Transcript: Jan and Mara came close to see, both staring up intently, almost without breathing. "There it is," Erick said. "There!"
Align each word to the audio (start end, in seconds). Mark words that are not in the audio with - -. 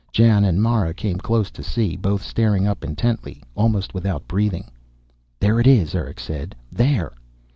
Jan 0.11 0.43
and 0.43 0.63
Mara 0.63 0.95
came 0.95 1.19
close 1.19 1.51
to 1.51 1.61
see, 1.61 1.95
both 1.95 2.23
staring 2.23 2.65
up 2.65 2.83
intently, 2.83 3.43
almost 3.53 3.93
without 3.93 4.27
breathing. 4.27 4.71
"There 5.39 5.59
it 5.59 5.67
is," 5.67 5.93
Erick 5.93 6.19
said. 6.19 6.55
"There!" 6.71 7.13